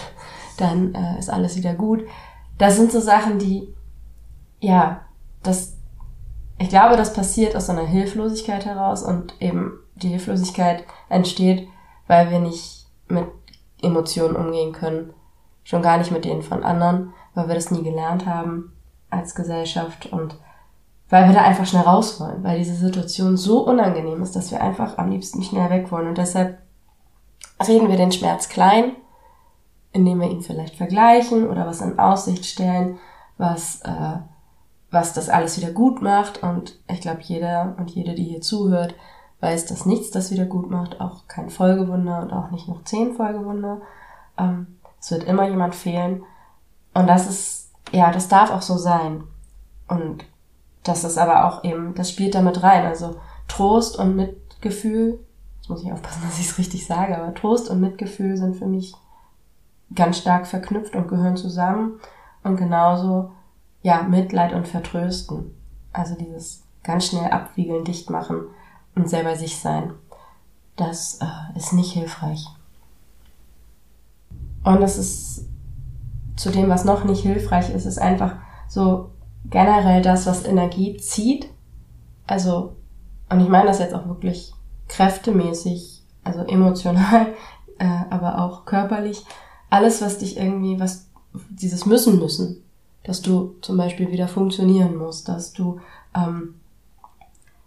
dann 0.57 0.93
äh, 0.95 1.19
ist 1.19 1.29
alles 1.29 1.55
wieder 1.55 1.73
gut. 1.73 2.03
Das 2.57 2.75
sind 2.75 2.91
so 2.91 2.99
Sachen, 2.99 3.39
die, 3.39 3.73
ja, 4.59 5.01
das, 5.43 5.77
ich 6.57 6.69
glaube, 6.69 6.97
das 6.97 7.13
passiert 7.13 7.55
aus 7.55 7.69
einer 7.69 7.85
Hilflosigkeit 7.85 8.65
heraus 8.65 9.03
und 9.03 9.35
eben 9.39 9.73
die 9.95 10.09
Hilflosigkeit 10.09 10.83
entsteht, 11.09 11.67
weil 12.11 12.29
wir 12.29 12.39
nicht 12.39 12.87
mit 13.07 13.25
Emotionen 13.81 14.35
umgehen 14.35 14.73
können. 14.73 15.13
Schon 15.63 15.81
gar 15.81 15.97
nicht 15.97 16.11
mit 16.11 16.25
denen 16.25 16.41
von 16.41 16.61
anderen, 16.61 17.13
weil 17.35 17.47
wir 17.47 17.55
das 17.55 17.71
nie 17.71 17.83
gelernt 17.83 18.25
haben 18.25 18.73
als 19.09 19.33
Gesellschaft 19.33 20.07
und 20.07 20.35
weil 21.09 21.27
wir 21.27 21.33
da 21.33 21.43
einfach 21.43 21.65
schnell 21.65 21.83
raus 21.83 22.19
wollen, 22.19 22.43
weil 22.43 22.57
diese 22.57 22.75
Situation 22.75 23.37
so 23.37 23.65
unangenehm 23.65 24.21
ist, 24.21 24.35
dass 24.35 24.51
wir 24.51 24.61
einfach 24.61 24.97
am 24.97 25.09
liebsten 25.09 25.41
schnell 25.41 25.69
weg 25.69 25.89
wollen. 25.89 26.09
Und 26.09 26.17
deshalb 26.17 26.57
reden 27.65 27.87
wir 27.87 27.95
den 27.95 28.11
Schmerz 28.11 28.49
klein, 28.49 28.91
indem 29.93 30.19
wir 30.19 30.29
ihn 30.29 30.41
vielleicht 30.41 30.75
vergleichen 30.75 31.49
oder 31.49 31.65
was 31.65 31.79
in 31.79 31.97
Aussicht 31.97 32.45
stellen, 32.45 32.99
was 33.37 33.83
äh, 33.83 34.17
was 34.89 35.13
das 35.13 35.29
alles 35.29 35.57
wieder 35.57 35.71
gut 35.71 36.01
macht. 36.01 36.43
Und 36.43 36.77
ich 36.89 36.99
glaube, 36.99 37.21
jeder 37.21 37.73
und 37.79 37.89
jede, 37.91 38.15
die 38.15 38.25
hier 38.25 38.41
zuhört, 38.41 38.95
weiß, 39.41 39.65
dass 39.65 39.85
nichts 39.85 40.11
das 40.11 40.31
wieder 40.31 40.45
gut 40.45 40.69
macht, 40.69 41.01
auch 41.01 41.27
kein 41.27 41.49
Folgewunder 41.49 42.21
und 42.21 42.31
auch 42.31 42.51
nicht 42.51 42.67
noch 42.67 42.83
zehn 42.83 43.15
Folgewunder. 43.15 43.81
Ähm, 44.37 44.77
es 44.99 45.11
wird 45.11 45.23
immer 45.23 45.49
jemand 45.49 45.75
fehlen. 45.75 46.23
Und 46.93 47.07
das 47.07 47.27
ist, 47.27 47.71
ja, 47.91 48.11
das 48.11 48.27
darf 48.27 48.51
auch 48.51 48.61
so 48.61 48.77
sein. 48.77 49.23
Und 49.87 50.25
das 50.83 51.03
ist 51.03 51.17
aber 51.17 51.45
auch 51.45 51.63
eben, 51.63 51.95
das 51.95 52.09
spielt 52.09 52.35
damit 52.35 52.61
rein. 52.61 52.85
Also 52.85 53.19
Trost 53.47 53.97
und 53.97 54.15
Mitgefühl, 54.15 55.19
jetzt 55.59 55.69
muss 55.69 55.83
ich 55.83 55.91
aufpassen, 55.91 56.21
dass 56.25 56.39
ich 56.39 56.49
es 56.49 56.57
richtig 56.57 56.85
sage, 56.85 57.17
aber 57.17 57.33
Trost 57.33 57.69
und 57.69 57.81
Mitgefühl 57.81 58.37
sind 58.37 58.55
für 58.55 58.67
mich 58.67 58.93
ganz 59.93 60.19
stark 60.19 60.47
verknüpft 60.47 60.95
und 60.95 61.07
gehören 61.07 61.35
zusammen. 61.35 61.99
Und 62.43 62.57
genauso 62.57 63.31
ja, 63.81 64.03
Mitleid 64.03 64.53
und 64.53 64.67
Vertrösten. 64.67 65.55
Also 65.91 66.13
dieses 66.15 66.63
ganz 66.83 67.07
schnell 67.07 67.31
abwiegeln, 67.31 67.83
dicht 67.83 68.11
machen 68.11 68.45
und 68.95 69.09
selber 69.09 69.35
sich 69.35 69.57
sein. 69.59 69.93
Das 70.75 71.19
äh, 71.21 71.57
ist 71.57 71.73
nicht 71.73 71.93
hilfreich. 71.93 72.45
Und 74.63 74.81
es 74.81 74.97
ist 74.97 75.45
zu 76.35 76.49
dem, 76.49 76.69
was 76.69 76.85
noch 76.85 77.03
nicht 77.03 77.21
hilfreich 77.21 77.69
ist, 77.73 77.85
ist 77.85 77.99
einfach 77.99 78.35
so 78.67 79.11
generell 79.49 80.01
das, 80.01 80.25
was 80.25 80.45
Energie 80.45 80.97
zieht. 80.97 81.49
Also, 82.27 82.75
und 83.29 83.41
ich 83.41 83.49
meine 83.49 83.67
das 83.67 83.79
jetzt 83.79 83.93
auch 83.93 84.07
wirklich 84.07 84.53
kräftemäßig, 84.87 86.03
also 86.23 86.41
emotional, 86.41 87.27
äh, 87.79 87.85
aber 88.09 88.39
auch 88.39 88.65
körperlich. 88.65 89.23
Alles, 89.69 90.01
was 90.01 90.17
dich 90.17 90.37
irgendwie, 90.37 90.79
was 90.79 91.07
dieses 91.49 91.85
müssen 91.85 92.19
müssen, 92.19 92.63
dass 93.03 93.21
du 93.21 93.55
zum 93.61 93.77
Beispiel 93.77 94.11
wieder 94.11 94.27
funktionieren 94.27 94.95
musst, 94.95 95.29
dass 95.29 95.53
du 95.53 95.79
ähm, 96.15 96.55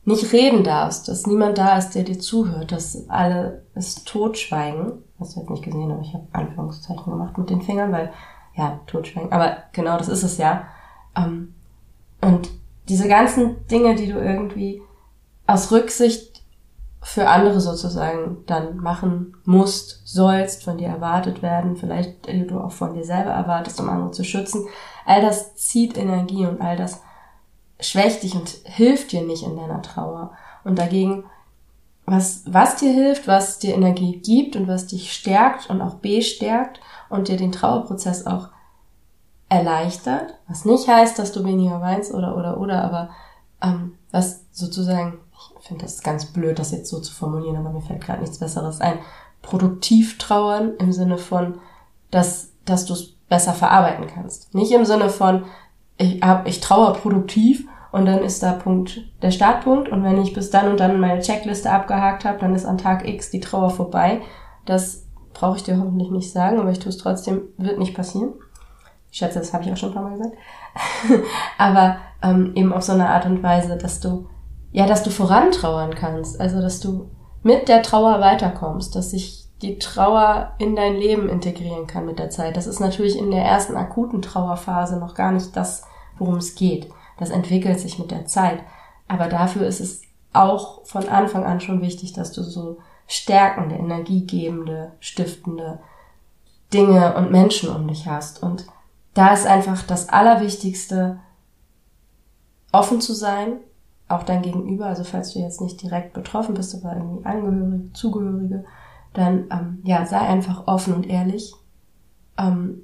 nicht 0.04 0.32
reden 0.32 0.64
darfst, 0.64 1.08
dass 1.08 1.26
niemand 1.26 1.58
da 1.58 1.78
ist, 1.78 1.94
der 1.94 2.02
dir 2.02 2.18
zuhört, 2.18 2.72
dass 2.72 3.08
alle 3.08 3.62
es 3.74 4.04
totschweigen. 4.04 5.02
Hast 5.18 5.36
du 5.36 5.40
jetzt 5.40 5.50
nicht 5.50 5.64
gesehen, 5.64 5.90
aber 5.90 6.02
ich 6.02 6.12
habe 6.12 6.26
Anführungszeichen 6.32 7.04
gemacht 7.04 7.38
mit 7.38 7.50
den 7.50 7.62
Fingern, 7.62 7.92
weil, 7.92 8.12
ja, 8.54 8.80
totschweigen. 8.86 9.32
Aber 9.32 9.56
genau, 9.72 9.96
das 9.96 10.08
ist 10.08 10.22
es 10.22 10.38
ja. 10.38 10.64
Ähm, 11.16 11.54
und 12.20 12.50
diese 12.88 13.08
ganzen 13.08 13.66
Dinge, 13.68 13.94
die 13.94 14.12
du 14.12 14.18
irgendwie 14.18 14.82
aus 15.46 15.72
Rücksicht 15.72 16.42
für 17.04 17.28
andere 17.28 17.60
sozusagen 17.60 18.38
dann 18.46 18.78
machen 18.78 19.36
musst, 19.44 20.06
sollst, 20.06 20.64
von 20.64 20.78
dir 20.78 20.88
erwartet 20.88 21.42
werden, 21.42 21.76
vielleicht 21.76 22.26
die 22.26 22.46
du 22.46 22.60
auch 22.60 22.72
von 22.72 22.94
dir 22.94 23.04
selber 23.04 23.30
erwartest, 23.30 23.78
um 23.80 23.90
andere 23.90 24.10
zu 24.10 24.24
schützen. 24.24 24.66
All 25.04 25.20
das 25.20 25.54
zieht 25.54 25.98
Energie 25.98 26.46
und 26.46 26.62
all 26.62 26.76
das 26.76 27.02
schwächt 27.80 28.22
dich 28.22 28.34
und 28.34 28.48
hilft 28.64 29.12
dir 29.12 29.22
nicht 29.22 29.42
in 29.42 29.56
deiner 29.56 29.82
Trauer. 29.82 30.32
Und 30.64 30.78
dagegen, 30.78 31.24
was, 32.06 32.42
was 32.46 32.76
dir 32.76 32.92
hilft, 32.92 33.26
was 33.26 33.58
dir 33.58 33.74
Energie 33.74 34.20
gibt 34.20 34.56
und 34.56 34.68
was 34.68 34.86
dich 34.86 35.12
stärkt 35.12 35.70
und 35.70 35.80
auch 35.80 35.94
bestärkt 35.94 36.80
und 37.08 37.28
dir 37.28 37.36
den 37.36 37.52
Trauerprozess 37.52 38.26
auch 38.26 38.48
erleichtert, 39.48 40.34
was 40.48 40.64
nicht 40.64 40.88
heißt, 40.88 41.18
dass 41.18 41.32
du 41.32 41.44
weniger 41.44 41.80
weinst 41.80 42.12
oder 42.12 42.36
oder 42.36 42.58
oder, 42.58 42.82
aber 42.82 43.10
ähm, 43.62 43.94
was 44.10 44.44
sozusagen 44.52 45.18
ich 45.60 45.68
finde 45.68 45.84
das 45.84 46.02
ganz 46.02 46.26
blöd, 46.26 46.58
das 46.58 46.72
jetzt 46.72 46.90
so 46.90 47.00
zu 47.00 47.12
formulieren, 47.12 47.56
aber 47.56 47.70
mir 47.70 47.80
fällt 47.80 48.02
gerade 48.02 48.20
nichts 48.20 48.38
Besseres 48.38 48.80
ein. 48.80 48.98
Produktiv 49.42 50.18
trauern 50.18 50.74
im 50.78 50.92
Sinne 50.92 51.18
von, 51.18 51.58
dass, 52.10 52.50
dass 52.64 52.86
du 52.86 52.92
es 52.92 53.12
besser 53.28 53.52
verarbeiten 53.52 54.06
kannst. 54.06 54.54
Nicht 54.54 54.72
im 54.72 54.84
Sinne 54.84 55.08
von, 55.08 55.44
ich, 55.96 56.22
hab, 56.22 56.46
ich 56.46 56.60
trauere 56.60 56.94
produktiv 56.94 57.66
und 57.92 58.06
dann 58.06 58.20
ist 58.20 58.42
da 58.42 58.52
Punkt 58.52 59.02
der 59.22 59.30
Startpunkt 59.30 59.88
und 59.88 60.02
wenn 60.02 60.20
ich 60.20 60.32
bis 60.32 60.50
dann 60.50 60.68
und 60.68 60.80
dann 60.80 61.00
meine 61.00 61.20
Checkliste 61.20 61.70
abgehakt 61.70 62.24
habe, 62.24 62.38
dann 62.38 62.54
ist 62.54 62.64
an 62.64 62.78
Tag 62.78 63.06
X 63.06 63.30
die 63.30 63.40
Trauer 63.40 63.70
vorbei. 63.70 64.22
Das 64.66 65.06
brauche 65.32 65.56
ich 65.56 65.62
dir 65.62 65.78
hoffentlich 65.78 66.10
nicht 66.10 66.32
sagen, 66.32 66.58
aber 66.58 66.70
ich 66.70 66.78
tue 66.78 66.90
es 66.90 66.98
trotzdem, 66.98 67.42
wird 67.56 67.78
nicht 67.78 67.94
passieren. 67.94 68.34
Ich 69.10 69.18
schätze, 69.18 69.38
das 69.38 69.52
habe 69.52 69.64
ich 69.64 69.72
auch 69.72 69.76
schon 69.76 69.90
ein 69.90 69.94
paar 69.94 70.02
Mal 70.02 70.16
gesagt. 70.16 70.36
aber 71.58 71.98
ähm, 72.22 72.52
eben 72.54 72.72
auf 72.72 72.82
so 72.82 72.92
eine 72.92 73.08
Art 73.08 73.26
und 73.26 73.42
Weise, 73.42 73.76
dass 73.76 74.00
du 74.00 74.26
ja, 74.74 74.86
dass 74.86 75.04
du 75.04 75.10
vorantrauern 75.10 75.94
kannst, 75.94 76.40
also 76.40 76.60
dass 76.60 76.80
du 76.80 77.08
mit 77.44 77.68
der 77.68 77.82
Trauer 77.82 78.20
weiterkommst, 78.20 78.96
dass 78.96 79.12
sich 79.12 79.43
die 79.64 79.78
Trauer 79.78 80.52
in 80.58 80.76
dein 80.76 80.94
Leben 80.94 81.28
integrieren 81.28 81.86
kann 81.86 82.06
mit 82.06 82.18
der 82.18 82.30
Zeit. 82.30 82.56
Das 82.56 82.66
ist 82.66 82.80
natürlich 82.80 83.18
in 83.18 83.30
der 83.30 83.42
ersten 83.44 83.76
akuten 83.76 84.22
Trauerphase 84.22 84.98
noch 84.98 85.14
gar 85.14 85.32
nicht 85.32 85.56
das, 85.56 85.84
worum 86.18 86.36
es 86.36 86.54
geht. 86.54 86.90
Das 87.18 87.30
entwickelt 87.30 87.80
sich 87.80 87.98
mit 87.98 88.10
der 88.10 88.26
Zeit. 88.26 88.60
Aber 89.08 89.28
dafür 89.28 89.66
ist 89.66 89.80
es 89.80 90.02
auch 90.32 90.84
von 90.84 91.08
Anfang 91.08 91.44
an 91.44 91.60
schon 91.60 91.80
wichtig, 91.80 92.12
dass 92.12 92.32
du 92.32 92.42
so 92.42 92.78
stärkende, 93.06 93.76
energiegebende, 93.76 94.92
stiftende 95.00 95.80
Dinge 96.72 97.14
und 97.16 97.30
Menschen 97.30 97.70
um 97.70 97.88
dich 97.88 98.06
hast. 98.06 98.42
Und 98.42 98.66
da 99.14 99.32
ist 99.32 99.46
einfach 99.46 99.82
das 99.82 100.08
Allerwichtigste, 100.08 101.20
offen 102.72 103.00
zu 103.00 103.14
sein, 103.14 103.58
auch 104.08 104.24
dein 104.24 104.42
Gegenüber, 104.42 104.86
also 104.86 105.04
falls 105.04 105.32
du 105.32 105.38
jetzt 105.38 105.60
nicht 105.60 105.80
direkt 105.80 106.12
betroffen 106.12 106.54
bist, 106.54 106.74
aber 106.74 106.96
irgendwie 106.96 107.24
Angehörige, 107.24 107.92
Zugehörige, 107.92 108.64
dann 109.14 109.46
ähm, 109.50 109.80
ja, 109.84 110.04
sei 110.04 110.18
einfach 110.18 110.66
offen 110.66 110.92
und 110.92 111.06
ehrlich. 111.06 111.54
Ähm, 112.36 112.82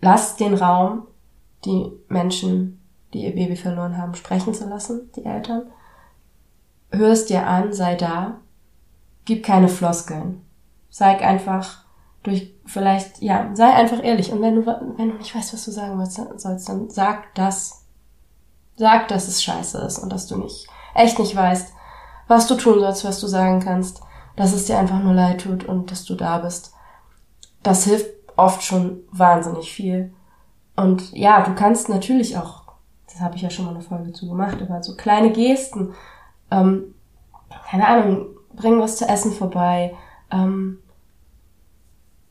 lass 0.00 0.36
den 0.36 0.54
Raum, 0.54 1.06
die 1.64 1.92
Menschen, 2.08 2.80
die 3.12 3.24
ihr 3.24 3.34
Baby 3.34 3.56
verloren 3.56 3.98
haben, 3.98 4.14
sprechen 4.14 4.54
zu 4.54 4.68
lassen, 4.68 5.10
die 5.16 5.24
Eltern. 5.24 5.64
Hör 6.90 7.10
es 7.10 7.26
dir 7.26 7.46
an, 7.46 7.72
sei 7.72 7.96
da. 7.96 8.38
Gib 9.24 9.44
keine 9.44 9.68
Floskeln. 9.68 10.42
Sei 10.88 11.18
einfach 11.18 11.84
durch 12.22 12.54
vielleicht, 12.64 13.20
ja, 13.20 13.50
sei 13.54 13.72
einfach 13.72 14.02
ehrlich. 14.02 14.32
Und 14.32 14.40
wenn 14.42 14.54
du, 14.54 14.66
wenn 14.66 15.10
du 15.10 15.16
nicht 15.16 15.34
weißt, 15.34 15.52
was 15.52 15.64
du 15.64 15.72
sagen 15.72 16.04
sollst, 16.06 16.68
dann 16.68 16.88
sag 16.88 17.34
das. 17.34 17.82
Sag, 18.76 19.08
dass 19.08 19.26
es 19.26 19.42
scheiße 19.42 19.78
ist 19.78 19.98
und 19.98 20.12
dass 20.12 20.26
du 20.26 20.36
nicht, 20.36 20.68
echt 20.94 21.18
nicht 21.18 21.34
weißt, 21.34 21.72
was 22.28 22.46
du 22.46 22.56
tun 22.56 22.78
sollst, 22.78 23.06
was 23.06 23.20
du 23.20 23.26
sagen 23.26 23.60
kannst, 23.60 24.02
dass 24.36 24.52
es 24.52 24.66
dir 24.66 24.78
einfach 24.78 25.02
nur 25.02 25.14
leid 25.14 25.40
tut 25.40 25.64
und 25.64 25.90
dass 25.90 26.04
du 26.04 26.14
da 26.14 26.38
bist. 26.38 26.72
Das 27.62 27.84
hilft 27.84 28.10
oft 28.36 28.62
schon 28.62 29.00
wahnsinnig 29.10 29.72
viel. 29.72 30.12
Und 30.76 31.12
ja, 31.12 31.42
du 31.42 31.54
kannst 31.54 31.88
natürlich 31.88 32.36
auch, 32.36 32.64
das 33.06 33.20
habe 33.20 33.36
ich 33.36 33.42
ja 33.42 33.50
schon 33.50 33.64
mal 33.64 33.72
eine 33.72 33.80
Folge 33.80 34.12
zu 34.12 34.28
gemacht, 34.28 34.58
aber 34.60 34.82
so 34.82 34.94
kleine 34.94 35.32
Gesten, 35.32 35.94
ähm, 36.50 36.94
keine 37.70 37.88
Ahnung, 37.88 38.26
bring 38.54 38.78
was 38.78 38.96
zu 38.96 39.08
essen 39.08 39.32
vorbei, 39.32 39.94
ähm, 40.30 40.78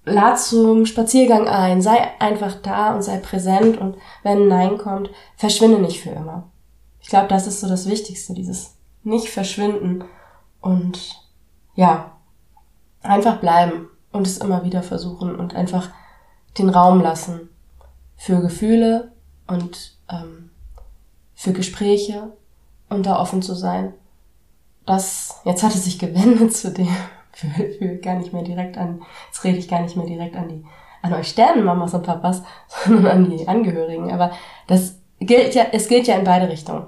lad 0.05 0.39
zum 0.39 0.85
Spaziergang 0.85 1.47
ein, 1.47 1.81
sei 1.81 1.97
einfach 2.19 2.55
da 2.61 2.93
und 2.93 3.01
sei 3.01 3.17
präsent 3.17 3.79
und 3.79 3.97
wenn 4.21 4.43
ein 4.43 4.47
Nein 4.47 4.77
kommt, 4.77 5.09
verschwinde 5.35 5.79
nicht 5.79 6.01
für 6.01 6.11
immer. 6.11 6.43
Ich 7.01 7.09
glaube, 7.09 7.27
das 7.27 7.47
ist 7.47 7.61
so 7.61 7.67
das 7.67 7.89
Wichtigste, 7.89 8.33
dieses 8.33 8.77
nicht 9.03 9.29
verschwinden 9.29 10.03
und 10.61 11.24
ja, 11.75 12.11
einfach 13.01 13.37
bleiben 13.37 13.87
und 14.11 14.25
es 14.27 14.37
immer 14.37 14.63
wieder 14.63 14.83
versuchen 14.83 15.35
und 15.35 15.55
einfach 15.55 15.89
den 16.57 16.69
Raum 16.69 17.01
lassen 17.01 17.49
für 18.15 18.41
Gefühle 18.41 19.11
und 19.47 19.97
ähm, 20.09 20.49
für 21.33 21.53
Gespräche 21.53 22.31
und 22.89 23.05
da 23.05 23.19
offen 23.19 23.41
zu 23.41 23.53
sein. 23.53 23.93
Das, 24.85 25.41
jetzt 25.43 25.63
hat 25.63 25.75
es 25.75 25.83
sich 25.83 25.99
gewendet 25.99 26.55
zu 26.55 26.71
dem, 26.71 26.87
für, 27.31 27.47
für 27.47 27.97
gar 27.97 28.15
nicht 28.15 28.33
mehr 28.33 28.43
direkt 28.43 28.77
an, 28.77 29.01
jetzt 29.27 29.43
rede 29.43 29.57
ich 29.57 29.67
gar 29.67 29.81
nicht 29.81 29.97
mehr 29.97 30.05
direkt 30.05 30.35
an 30.35 30.47
die, 30.47 30.65
an 31.01 31.13
euch 31.13 31.27
Sternenmamas 31.27 31.93
und 31.93 32.03
Papas, 32.03 32.41
sondern 32.85 33.05
an 33.07 33.29
die 33.29 33.47
Angehörigen. 33.47 34.11
Aber 34.11 34.31
das 34.67 34.99
gilt 35.19 35.55
ja, 35.55 35.65
es 35.71 35.87
gilt 35.87 36.07
ja 36.07 36.15
in 36.15 36.23
beide 36.23 36.49
Richtungen. 36.49 36.87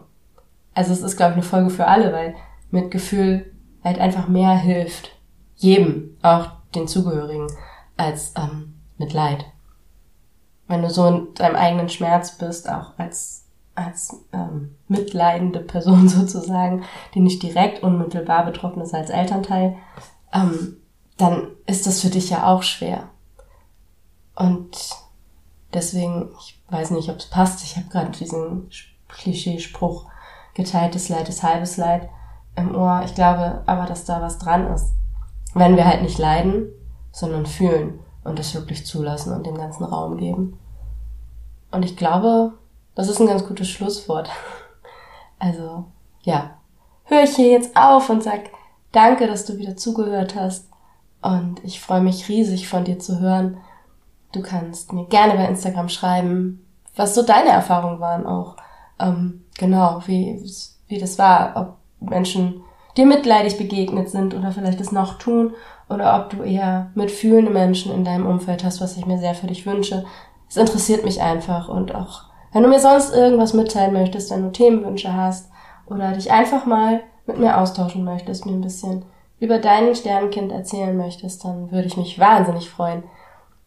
Also 0.73 0.93
es 0.93 1.01
ist, 1.01 1.17
glaube 1.17 1.31
ich, 1.31 1.37
eine 1.37 1.43
Folge 1.43 1.69
für 1.71 1.87
alle, 1.87 2.13
weil 2.13 2.35
mit 2.69 2.91
Gefühl 2.91 3.51
halt 3.87 3.99
einfach 3.99 4.27
mehr 4.27 4.55
hilft. 4.55 5.11
Jedem, 5.55 6.17
auch 6.21 6.51
den 6.75 6.87
Zugehörigen, 6.87 7.47
als 7.95 8.33
ähm, 8.37 8.75
mit 8.97 9.13
Leid. 9.13 9.45
Wenn 10.67 10.81
du 10.81 10.89
so 10.89 11.07
in 11.07 11.33
deinem 11.33 11.55
eigenen 11.55 11.89
Schmerz 11.89 12.37
bist, 12.37 12.69
auch 12.69 12.97
als, 12.97 13.45
als 13.73 14.15
ähm, 14.33 14.75
mitleidende 14.87 15.59
Person 15.59 16.09
sozusagen, 16.09 16.83
die 17.13 17.21
nicht 17.21 17.41
direkt 17.41 17.81
unmittelbar 17.81 18.45
betroffen 18.45 18.81
ist 18.81 18.93
als 18.93 19.09
Elternteil, 19.09 19.77
ähm, 20.33 20.77
dann 21.17 21.47
ist 21.65 21.87
das 21.87 22.01
für 22.01 22.09
dich 22.09 22.29
ja 22.29 22.45
auch 22.45 22.61
schwer. 22.61 23.09
Und 24.35 24.77
deswegen, 25.73 26.29
ich 26.39 26.61
weiß 26.69 26.91
nicht, 26.91 27.09
ob 27.09 27.17
es 27.17 27.25
passt, 27.25 27.63
ich 27.63 27.75
habe 27.77 27.87
gerade 27.87 28.11
diesen 28.11 28.69
Klischeespruch 29.07 30.05
geteiltes 30.53 31.09
Leid 31.09 31.29
ist 31.29 31.43
halbes 31.43 31.77
Leid 31.77 32.09
im 32.57 32.75
Ohr. 32.75 33.03
Ich 33.05 33.15
glaube 33.15 33.61
aber, 33.65 33.85
dass 33.85 34.05
da 34.05 34.21
was 34.21 34.39
dran 34.39 34.67
ist. 34.73 34.93
Wenn 35.53 35.77
wir 35.77 35.85
halt 35.85 36.01
nicht 36.01 36.17
leiden, 36.17 36.67
sondern 37.11 37.45
fühlen 37.45 37.99
und 38.23 38.37
das 38.37 38.53
wirklich 38.53 38.85
zulassen 38.85 39.33
und 39.33 39.45
dem 39.45 39.55
ganzen 39.55 39.85
Raum 39.85 40.17
geben. 40.17 40.59
Und 41.71 41.83
ich 41.83 41.95
glaube, 41.95 42.53
das 42.95 43.07
ist 43.07 43.21
ein 43.21 43.27
ganz 43.27 43.47
gutes 43.47 43.69
Schlusswort. 43.69 44.29
Also, 45.39 45.85
ja. 46.23 46.57
Höre 47.03 47.21
ich 47.21 47.35
hier 47.35 47.51
jetzt 47.51 47.77
auf 47.77 48.09
und 48.09 48.23
sag, 48.23 48.49
Danke, 48.91 49.27
dass 49.27 49.45
du 49.45 49.57
wieder 49.57 49.75
zugehört 49.75 50.35
hast 50.35 50.69
und 51.21 51.63
ich 51.63 51.79
freue 51.79 52.01
mich 52.01 52.29
riesig 52.29 52.67
von 52.67 52.83
dir 52.83 52.99
zu 52.99 53.19
hören. 53.19 53.57
Du 54.31 54.41
kannst 54.41 54.93
mir 54.93 55.05
gerne 55.05 55.35
bei 55.35 55.45
Instagram 55.45 55.89
schreiben, 55.89 56.65
was 56.95 57.13
so 57.13 57.21
deine 57.21 57.49
Erfahrungen 57.49 57.99
waren 57.99 58.25
auch. 58.25 58.55
Ähm, 58.99 59.45
genau, 59.57 60.01
wie, 60.05 60.41
wie 60.87 60.97
das 60.97 61.19
war, 61.19 61.53
ob 61.55 61.76
Menschen 61.99 62.61
dir 62.95 63.05
mitleidig 63.05 63.57
begegnet 63.57 64.09
sind 64.09 64.33
oder 64.33 64.51
vielleicht 64.51 64.81
es 64.81 64.91
noch 64.91 65.17
tun 65.17 65.53
oder 65.89 66.19
ob 66.19 66.31
du 66.31 66.43
eher 66.43 66.91
mitfühlende 66.95 67.51
Menschen 67.51 67.93
in 67.93 68.03
deinem 68.03 68.25
Umfeld 68.25 68.63
hast, 68.63 68.81
was 68.81 68.97
ich 68.97 69.05
mir 69.05 69.19
sehr 69.19 69.35
für 69.35 69.47
dich 69.47 69.65
wünsche. 69.65 70.05
Es 70.49 70.57
interessiert 70.57 71.03
mich 71.03 71.21
einfach 71.21 71.69
und 71.69 71.93
auch 71.93 72.23
wenn 72.53 72.63
du 72.63 72.69
mir 72.69 72.79
sonst 72.79 73.13
irgendwas 73.13 73.53
mitteilen 73.53 73.93
möchtest, 73.93 74.31
wenn 74.31 74.43
du 74.43 74.51
Themenwünsche 74.51 75.13
hast 75.13 75.49
oder 75.85 76.13
dich 76.13 76.31
einfach 76.31 76.65
mal 76.65 77.01
mit 77.25 77.37
mir 77.37 77.57
austauschen 77.59 78.03
möchtest, 78.03 78.45
mir 78.45 78.53
ein 78.53 78.61
bisschen 78.61 79.05
über 79.39 79.59
dein 79.59 79.93
Sternenkind 79.93 80.51
erzählen 80.51 80.95
möchtest, 80.97 81.43
dann 81.45 81.71
würde 81.71 81.87
ich 81.87 81.97
mich 81.97 82.17
wahnsinnig 82.17 82.69
freuen, 82.69 83.03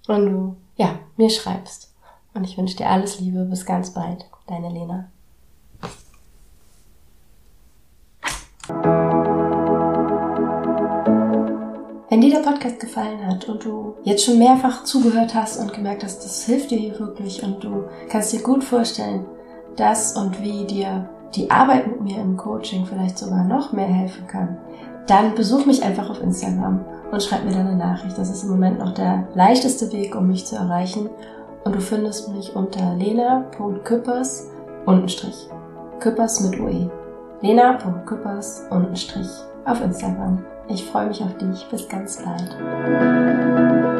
wenn 0.06 0.26
du, 0.26 0.56
ja, 0.76 0.98
mir 1.16 1.30
schreibst. 1.30 1.94
Und 2.34 2.44
ich 2.44 2.56
wünsche 2.56 2.76
dir 2.76 2.88
alles 2.88 3.20
Liebe. 3.20 3.44
Bis 3.44 3.66
ganz 3.66 3.90
bald. 3.90 4.26
Deine 4.46 4.70
Lena. 4.70 5.08
Wenn 12.10 12.22
dir 12.22 12.32
der 12.32 12.50
Podcast 12.50 12.80
gefallen 12.80 13.24
hat 13.24 13.48
und 13.48 13.64
du 13.64 13.94
jetzt 14.02 14.24
schon 14.24 14.40
mehrfach 14.40 14.82
zugehört 14.82 15.32
hast 15.32 15.60
und 15.60 15.72
gemerkt 15.72 16.02
hast, 16.02 16.24
das 16.24 16.42
hilft 16.42 16.72
dir 16.72 16.78
hier 16.78 16.98
wirklich 16.98 17.40
und 17.44 17.62
du 17.62 17.84
kannst 18.08 18.32
dir 18.32 18.42
gut 18.42 18.64
vorstellen, 18.64 19.26
dass 19.76 20.16
und 20.16 20.42
wie 20.42 20.64
dir 20.64 21.08
die 21.36 21.48
Arbeit 21.52 21.86
mit 21.86 22.00
mir 22.00 22.20
im 22.20 22.36
Coaching 22.36 22.84
vielleicht 22.84 23.16
sogar 23.16 23.44
noch 23.44 23.72
mehr 23.72 23.86
helfen 23.86 24.26
kann, 24.26 24.58
dann 25.06 25.36
besuch 25.36 25.66
mich 25.66 25.84
einfach 25.84 26.10
auf 26.10 26.20
Instagram 26.20 26.84
und 27.12 27.22
schreib 27.22 27.44
mir 27.44 27.52
deine 27.52 27.76
Nachricht. 27.76 28.18
Das 28.18 28.28
ist 28.28 28.42
im 28.42 28.50
Moment 28.50 28.80
noch 28.80 28.92
der 28.92 29.28
leichteste 29.34 29.92
Weg, 29.92 30.16
um 30.16 30.26
mich 30.26 30.44
zu 30.44 30.56
erreichen. 30.56 31.08
Und 31.62 31.76
du 31.76 31.80
findest 31.80 32.28
mich 32.34 32.56
unter 32.56 32.96
lena.küppers 32.96 34.50
untenstrich. 34.84 35.46
Küppers 36.00 36.40
mit 36.40 36.58
UE. 36.58 36.90
lena.küppers 37.40 38.66
untenstrich 38.68 39.28
auf 39.64 39.80
Instagram. 39.80 40.44
Ich 40.72 40.84
freue 40.84 41.08
mich 41.08 41.20
auf 41.20 41.36
dich. 41.36 41.66
Bis 41.68 41.88
ganz 41.88 42.22
bald. 42.22 43.99